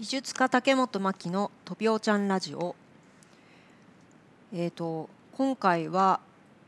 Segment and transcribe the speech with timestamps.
[0.00, 2.74] 美術家竹本真希の「とびおちゃんラジオ」
[4.50, 6.20] えーと、今回は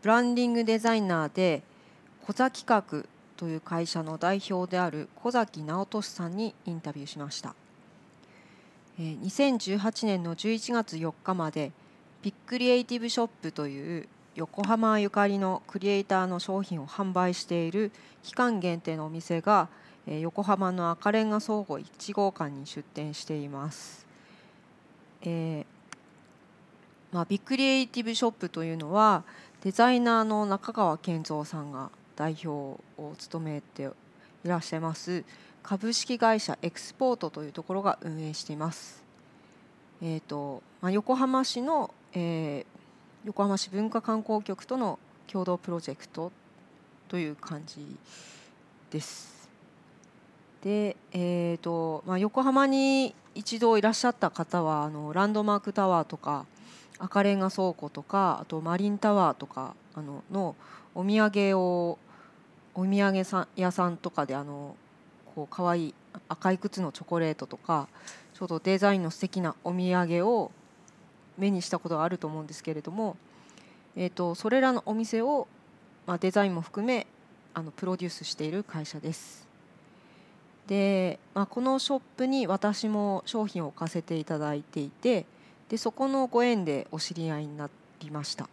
[0.02, 1.62] ブランディングデザイナーで
[2.26, 3.08] 小崎企画
[3.38, 7.54] という会社の代表である小崎直俊さんにインタビューしました、
[9.00, 11.72] えー、2018年の11月4日まで
[12.20, 17.92] ビッグクリエイティブショップという横浜ゆかりのクリエイターの商品を販売している
[18.22, 19.70] 期間限定のお店が
[20.06, 24.06] 横浜の赤レンガ倉庫1号館に出店しています。
[25.22, 25.72] えー
[27.12, 29.22] まあ、ビッグクリエイティブショップというのは
[29.62, 33.90] デザイナーの中川健三さんが代表を務めて
[34.44, 35.22] いらっしゃいます
[35.62, 39.02] 株式会社エクスポートというところが運営しています。
[40.00, 42.64] えーとまあ、横浜市の、えー、
[43.26, 46.32] 横浜市文化観光局との共同プロジェクト
[47.06, 47.86] という感じ
[48.90, 49.41] です。
[50.62, 56.46] で、えーとまあ、横浜に一度いらっしゃった方はあのランドマークタワーとか
[56.98, 60.54] 赤レンガ倉庫とかあとマリンタワーとかあのの
[60.94, 61.98] お土産を
[62.74, 63.24] お土産
[63.56, 64.76] 屋さんとかであの
[65.34, 65.94] こう可愛い
[66.28, 67.88] 赤い靴のチョコレートとか
[68.34, 70.52] ちょっとデザインの素敵なお土産を
[71.38, 73.16] 目にしたことがあると思うんですけれども、
[73.96, 75.48] えーと、それらのお店を、
[76.06, 77.06] まあ、デザインも含め
[77.54, 79.51] あのプロデュースしている会社です。
[80.72, 85.26] で、まあ、このショップに私も商品を置かせていただいていて
[85.68, 87.68] でそこのご縁でお知り合いにな
[88.00, 88.48] りました。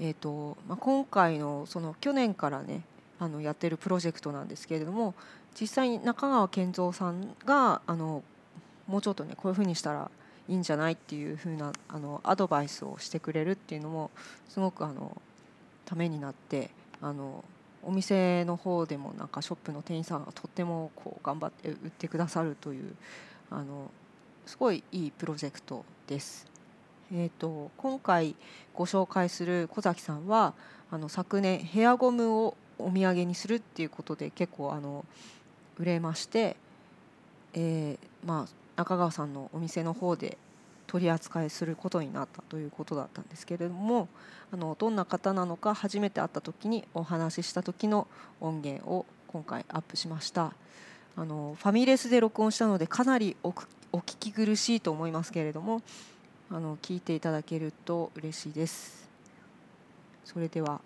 [0.00, 2.80] えーとまあ、今回のその去年からね
[3.18, 5.14] あのやってるプロジェクトなんですけれども
[5.60, 8.22] 実際に中川健三さんがあの
[8.86, 10.10] もうちょっとねこういうふうにしたら
[10.48, 14.10] いいんじゃないっていうふうなあのアドバイスをしてくれるっていうのも
[14.48, 15.20] すごくあの
[15.84, 16.70] ためになって
[17.02, 17.44] あの
[17.86, 22.96] お店の方でもなんかショップの店員さんがとってもこう頑張って売ってくださるという
[23.48, 23.90] あの
[24.44, 26.46] すごいいいプロジェクトです。
[27.12, 28.34] えーと、今回
[28.74, 30.54] ご紹介する小崎さんは
[30.90, 35.04] あの昨年ヘアゴムをお土産にするっていうことで結構あの
[35.78, 36.56] 売れまして、
[37.54, 40.36] えー、まあ、中川さんのお店の方で
[40.86, 44.08] 取り扱いすることになったということだったんですけれども
[44.52, 48.06] あのどんな方なのか初めて会った時にお話しした時の
[48.40, 50.52] 音源を今回アップしました。
[51.18, 53.48] あのファミレスで録音したのでかなりお
[53.92, 55.80] お聞き苦しいと思いますけれども
[56.50, 59.08] あの聞いていただけると嬉しいです。
[60.24, 60.80] それでは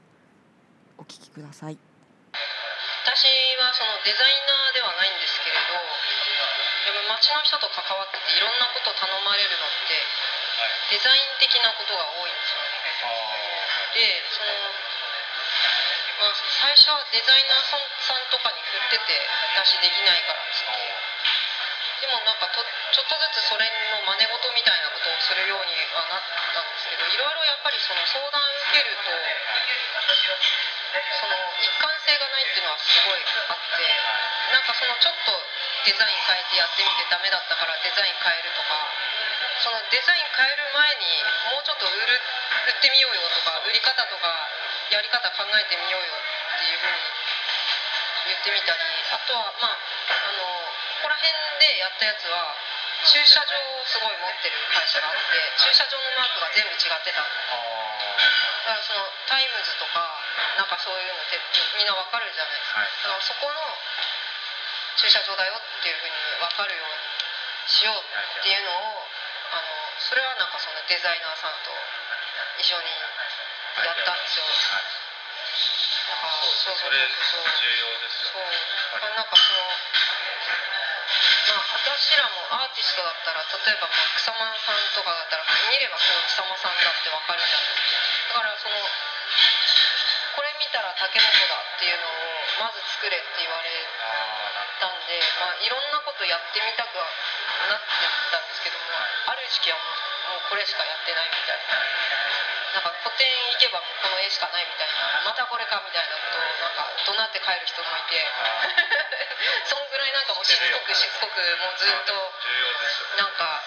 [0.99, 1.78] お聞きください。
[3.03, 3.27] 私
[3.59, 5.29] はそのデザイナーではないんです
[6.90, 9.94] でも街の人と関わってていろんなこと頼まれるのって
[10.90, 12.82] デザイン的なことが多いんですよね。
[13.94, 14.50] でその
[16.20, 19.24] まあ、最初はデザイナーさんとかに振ってて
[19.56, 21.00] 私できないからっつって。
[22.00, 28.40] でもなんかとちょっとずつそれの真似事みたいなことをするようにはなったんですけどいろいろやっぱりその相談
[28.72, 29.12] 受けると
[30.90, 33.86] その一貫性がないっていうのはすごいあって
[34.50, 35.30] なんかそのちょっと
[35.86, 38.74] デザイン変えてやってみてダメだったからデザイン変えるとか
[39.62, 41.22] そのデザイン変える前に
[41.54, 42.18] もうちょっと売る
[42.66, 44.50] 売ってみようよとか売り方とか
[44.90, 48.82] やり方考えてみようよっていうふうに言ってみたり
[49.14, 50.42] あとはまああの
[51.02, 51.30] こら辺
[51.62, 52.56] でやったやつは
[53.09, 60.21] 駐車場をすごい持ってる会社があって駐車場のマークが全部違ってただからその Times とか
[60.61, 61.41] なんかそういうのって
[61.81, 63.56] みんなわかるじゃないですか、だからそこの
[65.00, 66.12] 駐車場だよっていうふうに
[66.44, 67.09] 分かるように
[67.65, 69.09] しようっていうのを
[69.56, 69.65] あの
[69.97, 71.72] それはなんかそのデザイナーさんと
[72.61, 72.93] 一緒に
[73.81, 74.44] やったんですよ。
[74.44, 77.49] だからそうそうそうそう。
[77.49, 78.61] 重要ですよ、ね、
[78.93, 79.15] そう。
[79.17, 79.89] なんかそのまあ、
[81.50, 87.91] 私らもアーティストだったら例えばまあ草間さんとかだったら見ればこの草間さんだって分かるじゃないです
[88.31, 93.66] かだからそのこれ見たら竹本だっていうのをまず作れって言われ、
[95.59, 97.05] いろんなことやってみたくは
[97.69, 98.85] なってたんですけども
[99.26, 102.50] ある時期はもうこれしかやってないみたいな。
[102.70, 108.23] なんか個展行けばもうこの絵しかないみたいなまたこれかみたいなことをなんか怒鳴って帰る人もいて
[109.67, 112.14] そんぐらいなんかもうしつこくしつこくもうずっと
[113.19, 113.62] なんか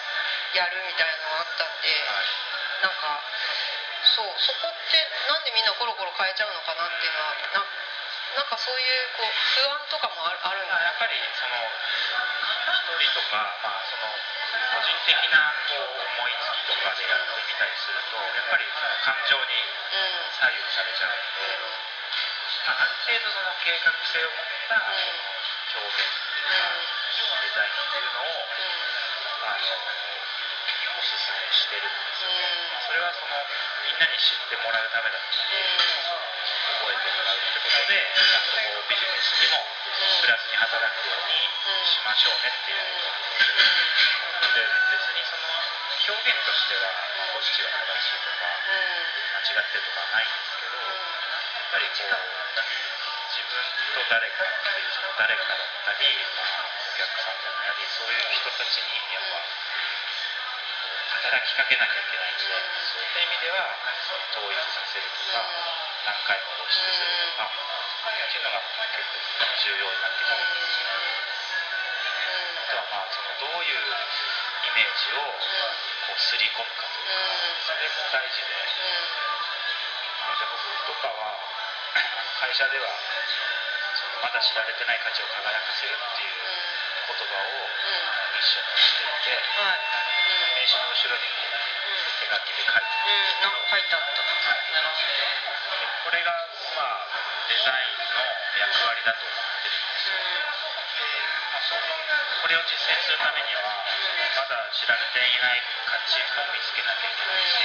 [0.56, 1.88] やるみたいなのがあったんで
[2.80, 3.20] なんか
[4.16, 4.96] そうそこって
[5.28, 7.64] なんでみんなコロコロ変えちゃうのかなっていうのはな
[8.36, 19.54] なんかそういうこう不安とかもあるあるやっぱりその一人とか、まあ、その個人的なこう思いつきとかでやってみたりするとやっぱりその感情に
[20.34, 21.62] 左右されちゃうので、
[22.66, 25.22] まあ、ある程度その計画性を持ったその
[25.78, 28.50] 表現っていうかデザインっていうのを
[29.46, 29.78] あの
[30.90, 33.38] おすすめしてるんですよね、それはその
[33.86, 36.33] みんなに知ってもらうためだったり
[36.84, 39.64] 覚えてもらうってことでそこをビジネスにも
[40.20, 41.48] プラスに働くように
[41.88, 46.92] しましょうねっていうことで別にその表現としては
[47.32, 48.52] どっちが正しいとか
[49.32, 50.28] 間違ってるとかはないん。
[50.28, 52.20] ですけどやっぱりこう
[53.32, 53.64] 自分
[53.96, 56.04] と誰かっていうその誰かだったり、
[56.36, 57.40] まあ、お客さん。
[57.40, 59.40] だったりそういう人たちにやっぱ
[61.24, 63.72] 働きかけなきゃいけないんでそういった意味では
[64.36, 65.40] 統一させるとか
[66.04, 67.56] 何回も露出するとかっ
[68.28, 68.60] ていうのが
[68.92, 69.24] 結構
[69.64, 70.92] 重要になってくるんですね。
[72.60, 77.08] あとはまあそのどういうイメージをこうすり込むかとか
[77.64, 81.40] それも大事でじゃあ僕とかは
[82.36, 82.92] 会社では
[83.96, 86.36] そのまだ知られてない価値を輝かせるっていう
[87.08, 87.64] 言葉を
[88.36, 90.03] ミッションにしていてはい
[90.64, 91.44] 名刺の後ろにも
[92.24, 96.32] 手書きで書いてうんなんか書いてあったこれが
[96.72, 97.04] まあ
[97.52, 98.24] デザインの
[98.64, 100.24] 役割だと思ってるんですよ。
[100.24, 101.04] で
[101.52, 103.76] まあ、そのこれを実践するためには
[104.40, 107.60] まだ知られていない価値も見つけなきゃいけないし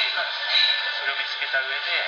[1.00, 2.04] それを見つけた上で、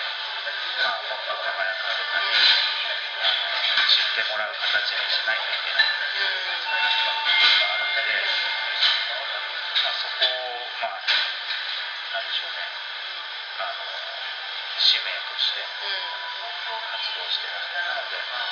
[0.84, 8.28] まあ、もっと輝かせたりあの知ってもらう形にしないといけないことがあるので、
[9.88, 12.66] まあ、そこをまあなんでしょうね。
[13.62, 13.86] あの
[14.81, 15.62] 使命として。
[16.72, 18.48] 活動してますねなので、まあ、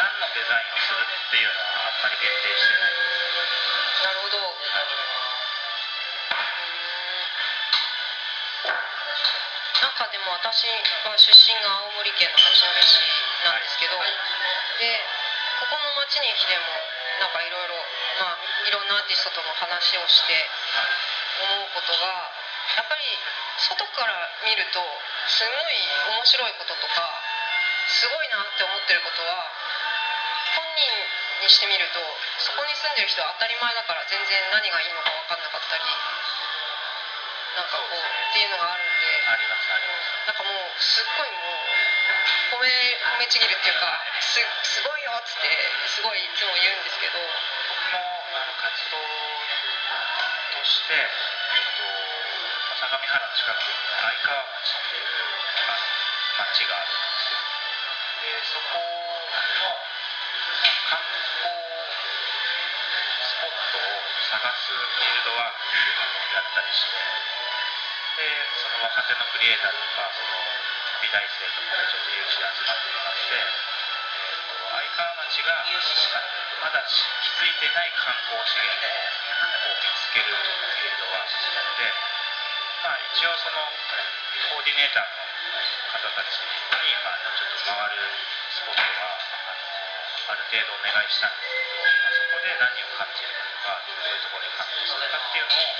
[0.00, 2.94] な何のデザインをするっていうのはあんまり限定してない。
[4.02, 4.40] なるほど。
[9.82, 10.64] なんかでも私
[11.04, 12.98] は出身が青森県の八戸市
[13.44, 14.06] なんですけど、で
[15.60, 16.64] ここの町に来ても
[17.20, 17.74] なんかいろいろ
[18.22, 20.48] まあいろんなアーティストとも話をして
[21.40, 22.28] 思うことが
[22.76, 23.04] やっぱり
[23.56, 24.80] 外から見ると
[25.28, 27.20] すごい面白いこととか
[27.88, 29.48] すごいなって思ってることは
[30.56, 32.00] 本人にしてみると
[32.38, 35.84] そこに住んでる人は当たり前だから全然何がいいのか分かんなかったり
[37.56, 40.24] なんかこうっていうのがあるんでありますあります。
[40.24, 41.52] なんかもうすっごいも
[42.56, 42.68] う褒め
[43.12, 45.52] 褒めちぎるっていうかすすごいよっつって
[45.84, 47.20] すごいいつも言うんですけど。
[47.72, 48.00] 僕も
[48.32, 49.61] あの活動と
[50.62, 51.10] して、えっ
[51.74, 51.82] と、
[52.78, 55.10] 相模原の近くに相川町っていう
[55.66, 55.82] あの
[56.46, 57.42] 町があるんですよ
[58.22, 59.74] でそこの
[60.86, 61.50] 観光
[63.22, 63.98] スポットを
[64.30, 66.94] 探すフィールドワークっていうのをやったりして
[68.22, 70.30] でその若手のクリエイターとかその
[71.02, 73.81] 美大生とかがちょっと有志で集まってもらって、
[74.92, 75.64] 川町が
[76.60, 81.88] まだ気づいてない観光資源を見つけるフィールドワークなので、
[82.84, 83.72] まあ、一応その
[84.52, 85.16] コーディネーターの
[85.96, 88.04] 方たちに、まあ、ちょっと回る
[88.52, 89.16] スポットは
[89.48, 95.72] あのある程度お願いしたんですけど、まあ、そこで何を感じるかとかどういうところに感動するかっていうのを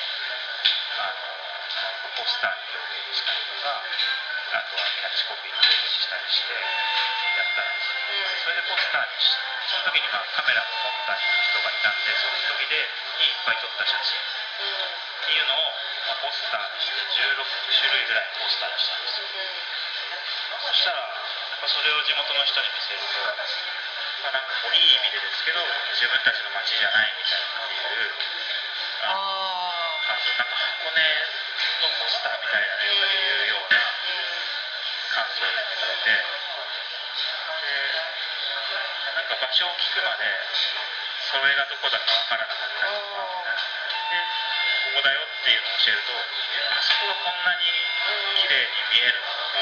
[1.04, 9.38] あのポスターに表現したりとかあとはキャッチコピーに表現したりしてやったんですよそれでポスターにし
[9.70, 12.90] その時にまあカメラも持った人がいたんでその時で
[13.22, 15.62] にいっぱい撮った写真っていうのを、
[16.10, 19.30] まあ、ポスターにして16種類ぐらいポスターにしたんですよ
[20.58, 23.30] そしたらやっぱそれを地元の人に見せると、
[24.26, 25.62] まあ、なんかこういい意味でですけど
[25.94, 28.10] 自分たちの街じゃないみたいなっていう
[29.06, 29.22] あ
[30.02, 33.78] なんか箱根のポスターみたいなねというような
[35.14, 36.42] 感想を言ってくれて
[39.12, 40.24] なんか場所を聞くまで
[41.28, 43.28] それがどこだかわからなかったりとか
[44.08, 44.16] で
[44.88, 46.24] ここだよっていうのを教えるとあ
[46.80, 47.68] そこがこんなに
[48.40, 49.60] 綺麗に見えるのとか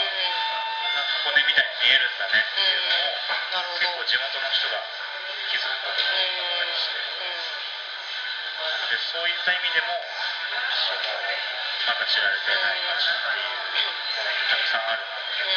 [1.26, 2.86] 箱根みたいに見えるんだねっていうの
[3.58, 4.78] を結構地元の人が
[5.50, 6.98] 気づくことがあったりして
[8.90, 9.98] でそういった意味でも
[11.90, 13.82] まだ知られてない街っていうものが
[14.50, 15.50] たくさんあるなと思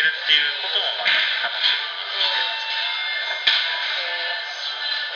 [0.00, 2.84] っるっていうこともまた楽しみにしてますね。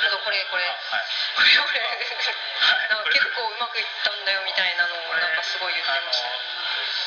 [0.00, 0.64] あとこれこれ。
[0.64, 1.04] あはい。
[1.36, 1.80] これこれ。
[1.80, 2.88] はい。
[2.88, 6.32] なんか結構うまくいったんだよみたいなのをなんかすごい言ってました。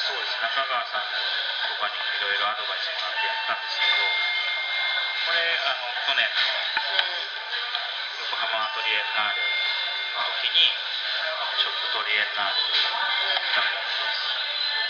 [0.03, 6.35] そうです中川さんとかにもいろいろアドバイスもらってやったんですけどこれあの去年の
[8.19, 10.59] 横浜アトリエンナーレの時に
[11.55, 12.59] ショップトリエンナーレ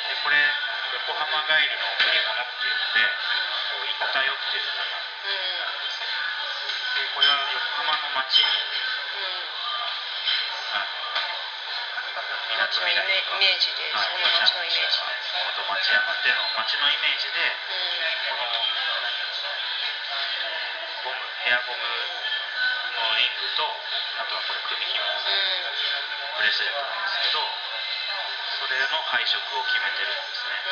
[0.10, 0.42] でこれ
[1.04, 8.48] 横浜帰りの贈り物っていうのでこう行ったよっていう歌があるんですよでこれは横浜の街に
[10.72, 10.96] あの
[12.56, 15.04] 街のイメイメージで、はいその街のイメージ。
[15.04, 17.52] 元町山での街のイメージで
[18.32, 18.48] この
[21.04, 30.72] ゴムヘアゴムのリングとあとはこれ首紐ブレスレットなんですけどそれの配色を決めてるんですこ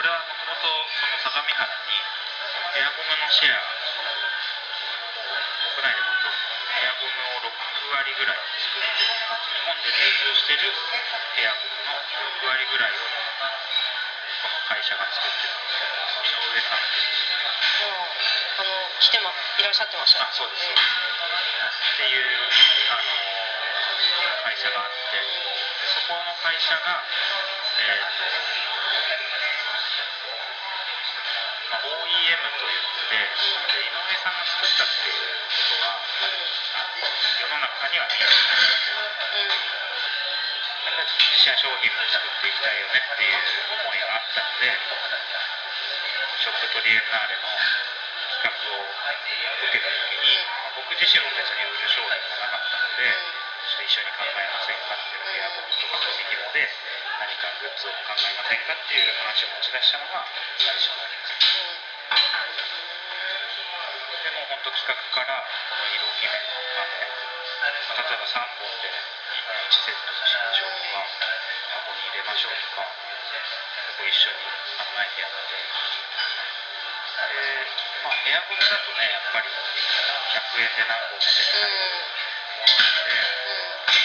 [0.00, 2.00] れはもともとその相模原に
[2.72, 3.60] ヘアゴムのシェア
[5.76, 6.08] 国内でも
[6.80, 9.04] ヘアゴムを6割ぐらい作って
[9.52, 10.72] 日本で流通してる
[11.36, 12.00] ヘアゴムの
[12.40, 16.80] 6割ぐらいをこの会社が作ってるんです井上さん
[18.56, 20.24] あの来てまいらっしゃってました。
[20.24, 20.88] あそうですそうです
[21.92, 22.24] っていう
[22.88, 23.31] あの会
[24.62, 25.18] 社があって
[25.90, 28.06] そこの会社が、えー
[31.66, 35.98] まあ、OEM といってで井上さんが作ったっていうことは
[37.42, 38.70] 世の中には見えてない
[41.10, 43.42] 自社商品も作っていきたいよねっていう
[43.82, 44.78] 思いがあったので
[46.38, 47.50] ショップトリエンナーレの
[48.38, 53.10] 企画を受けた時に、まあ僕自身も別に売る商品もなかったので、
[53.82, 56.70] 一緒に考えませんかっていうヘアゴムとか飛び紐で
[57.18, 60.22] 何かグッズを考えませんかっていう話を持ち出したのが
[60.54, 61.34] 最初なんです。
[64.22, 65.50] でも本当企画からこ
[65.82, 66.38] の色決め
[66.78, 66.94] まで、
[67.58, 68.94] まあ例えば3本で1
[69.82, 71.02] セットにしましょうとか
[71.82, 74.46] 箱に入れましょうとか結構一緒に
[74.78, 75.66] 考えてやってで
[78.06, 81.82] まあエアゴムだとねやっぱり100円で何本も手に入る
[82.62, 83.61] ものなので、まあ、
[83.92, 84.00] そ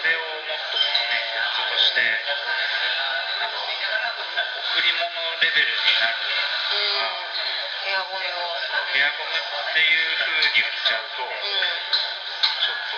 [0.00, 5.12] れをもっとこのねグッズとしてあの贈り物
[5.44, 7.20] レベルになるのが
[7.84, 8.60] ヘアゴムを。
[8.90, 12.96] ヘアゴムっていう風に売っちゃうとちょっと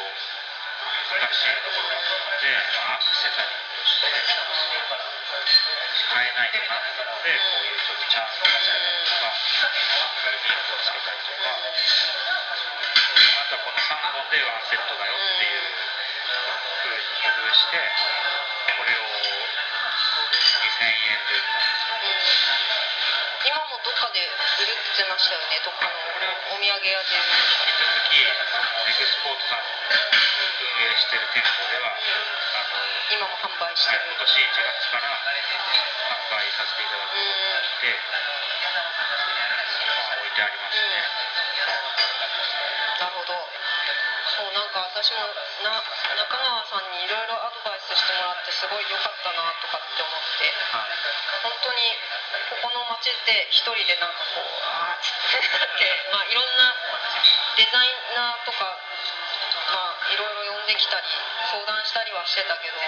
[1.13, 4.09] 難しいところなので、まあ、アクセサリーとして
[6.01, 9.37] 使えないかなってのでこういうちょっとチャームをつけたりとか
[10.33, 11.61] リングをつけたりとか
[13.61, 15.61] この3本でワンセットだよっていう
[16.81, 17.77] 風に工夫して
[18.73, 22.63] これを2000円で売ったんですよ
[23.53, 25.59] 今もどっかで売るってましたよね。
[25.67, 25.99] どっかの
[26.55, 26.79] お土産屋で。
[26.81, 27.27] 引
[27.67, 29.75] き続きそのエクスポートさんの
[30.79, 32.79] 運営してる店舗ではあの
[33.11, 33.99] 今も販売してる。
[33.99, 35.27] はい今年1月から販
[36.31, 41.05] 売させていただくことになって、まあ、置いてありますね。
[43.01, 43.63] なるほど。
[44.33, 45.29] そうなんか私も
[45.61, 50.93] な中川さんにいろいろアドバイスしてもらってすごい良かったなとかって思ってはい
[51.45, 51.93] 本当に
[52.49, 55.87] ここの街で一人でなんかこうあーっつって
[56.17, 56.73] まあいろんな
[57.61, 58.81] デザイナーとか
[59.69, 61.07] まあいろいろ呼んできたり
[61.53, 62.81] 相談したりはしてたけど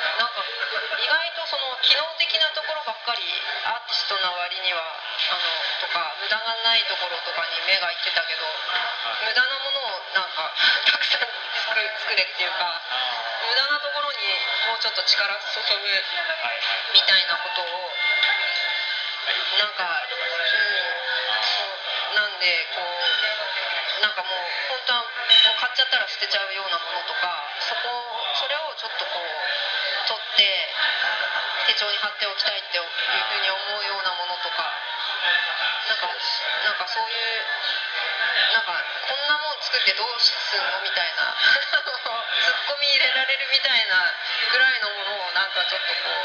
[0.00, 3.20] なんか意外とその機能的なところばっかり
[3.68, 5.44] アーティストな割にはあの
[5.84, 9.28] とか無駄がないところとかに目がいってたけどはい。
[9.28, 10.52] 無駄なものをなんか
[10.88, 11.28] たくさん
[11.68, 12.80] 作る作れっていうか
[13.44, 14.24] 無駄なところに
[14.72, 15.84] もうちょっと力注ぐ
[16.96, 17.66] みたいなことを
[19.60, 20.24] なんか、うん、
[21.44, 27.86] そうなんでこうなんかもう本当はもう買っちゃったら捨てちゃうようなものとかそこ
[28.34, 29.22] それをちょっとこう
[30.10, 30.42] 取って
[31.70, 34.99] 手帳に貼っておきたいっていうふうに思うようなものとか。
[35.20, 37.44] なんかなんかそういう
[38.52, 38.72] なんか
[39.04, 44.08] こんなもん作ってどうすんのみたいなツッコミ入れられるみたいな
[44.52, 46.24] ぐらいのものをなんかちょっとこう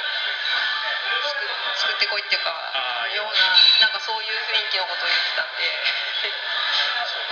[1.27, 1.43] 作
[1.75, 2.55] 作ってこいっていうか
[3.11, 5.65] ようななんかそういう雰囲気のことを言ってたんで。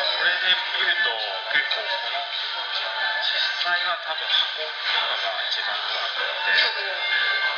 [0.04, 1.12] これで見ると
[1.52, 4.72] 結構実際は多分箱と
[5.20, 6.64] かが一番高くて。
[7.44, 7.53] あの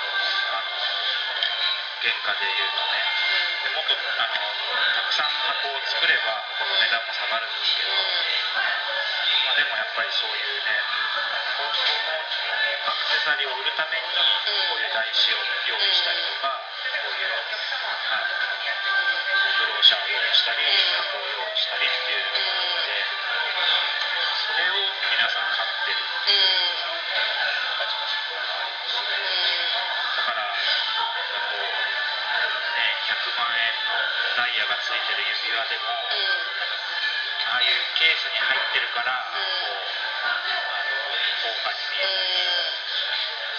[2.06, 3.02] 原価でいうとね
[3.66, 7.90] でもっとあのたくさん箱を作ればこの値段も下がるんですけど、
[9.50, 10.86] まあ、でもやっぱりそういうね
[11.58, 16.62] このアクセサリーを売るためにこういう台紙を用意したりとか
[16.94, 18.38] こういうあの
[19.58, 23.02] ブローシャーを用意したり箱を用意したりっていうので
[24.46, 26.06] それを皆さん買ってる
[35.64, 39.80] るああいうケースに入ってるからこう
[40.26, 40.60] あの
[41.46, 42.36] 高価に見えたり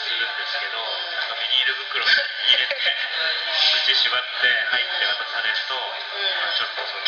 [0.04, 2.12] するんですけどなんかビニール袋に
[2.52, 2.76] 入れて
[3.86, 7.06] 口縛って入って渡されると、まあ、ちょっとその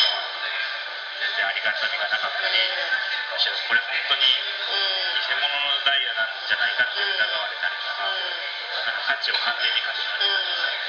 [1.19, 10.89] 全然ありがたみがなかったりむしろこれ本当に偽物のダイヤなんじゃないかって疑われたりとかなんか価値を完全に勝ち取られたりする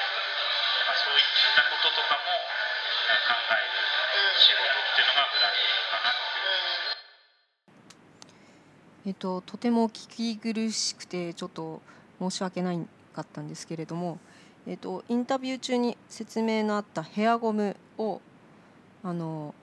[0.88, 2.59] まあ、そういったこととかも
[3.10, 6.14] 仕事っていうのがブランディングかな。
[9.06, 11.82] えっと、とても聞き苦しくてちょっと
[12.20, 14.20] 申し訳ないかったんですけれども、
[14.68, 18.22] えっと、インタビュー中に説明のあったヘアゴムを
[19.04, 19.56] あの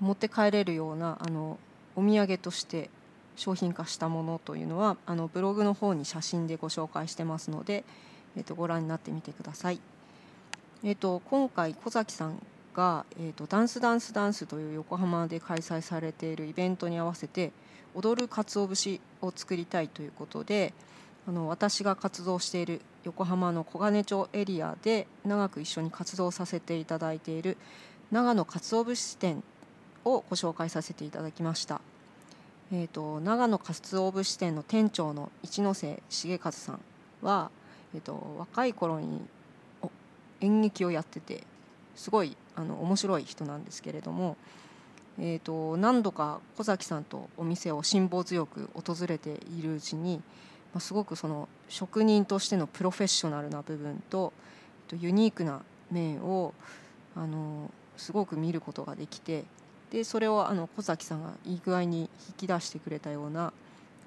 [0.00, 1.58] 持って帰れるようなあの
[1.96, 2.90] お土産として
[3.36, 7.84] 商品化したものというのはあのブログの方に写真でご紹介してますので、
[8.36, 9.80] えっと、ご覧になってみてください。
[10.84, 12.40] えっと、今回小崎さん
[12.74, 17.52] が、えっと、ダンスダンスダンスという横浜で開催されているイベントに合わせて
[17.94, 20.72] 踊る鰹節を作りたいということで
[21.26, 27.56] あの私が活動している横浜の小金町エリアで長く一緒に活動させていただいている
[28.10, 29.42] 長野鰹節店
[30.04, 31.80] をご紹介させていただきました。
[32.72, 36.80] えーと、長野鰹節店の店長の一ノ瀬重和さん
[37.20, 37.50] は、
[37.94, 39.20] えー、と若い頃に
[40.40, 41.44] 演劇をやってて
[41.94, 44.36] すごいあの面白い人なんですけれども
[45.18, 50.22] えーと、何度か小崎さんとお店を辛抱強く訪れているうちに、
[50.72, 54.32] まあ、すごくその職人としてのプロフェッショナルな部分と
[54.98, 56.54] ユニークな面を
[57.14, 59.44] あのすごく見ることができて
[59.90, 63.52] でそれをあの小崎さんがいい具合に引き出してくれたような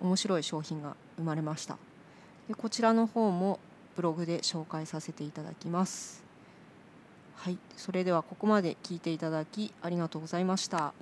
[0.02, 1.78] 面白い商品が生まれました。
[2.48, 3.60] でこちらの方も
[3.96, 6.25] ブログで紹介させていただきます。
[7.36, 10.94] はい、それではここまで聞いていただきありがとうございました。